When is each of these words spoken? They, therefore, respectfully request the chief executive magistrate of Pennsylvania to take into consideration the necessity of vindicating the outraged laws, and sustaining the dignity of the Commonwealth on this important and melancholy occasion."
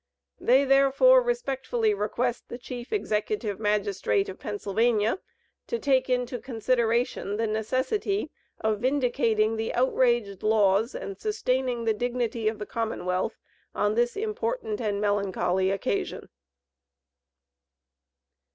They, 0.39 0.65
therefore, 0.65 1.21
respectfully 1.21 1.93
request 1.93 2.45
the 2.49 2.57
chief 2.57 2.91
executive 2.91 3.59
magistrate 3.59 4.29
of 4.29 4.39
Pennsylvania 4.39 5.19
to 5.67 5.77
take 5.77 6.09
into 6.09 6.39
consideration 6.39 7.37
the 7.37 7.45
necessity 7.45 8.31
of 8.59 8.79
vindicating 8.79 9.57
the 9.57 9.75
outraged 9.75 10.41
laws, 10.41 10.95
and 10.95 11.19
sustaining 11.19 11.85
the 11.85 11.93
dignity 11.93 12.47
of 12.47 12.57
the 12.57 12.65
Commonwealth 12.65 13.37
on 13.75 13.93
this 13.93 14.17
important 14.17 14.81
and 14.81 14.99
melancholy 14.99 15.69
occasion." 15.69 16.29